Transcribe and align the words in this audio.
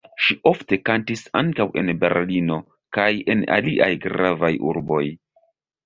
Ŝi 0.27 0.35
ofte 0.51 0.79
kantis 0.89 1.21
ankaŭ 1.41 1.67
en 1.83 1.93
Berlino 2.05 2.59
kaj 2.99 3.09
en 3.35 3.47
aliaj 3.61 3.95
gravaj 4.11 4.55
urboj. 4.73 5.05